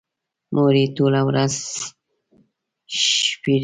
[0.53, 1.53] مور یې ټوله ورځ
[2.97, 3.57] ښېرې کوي.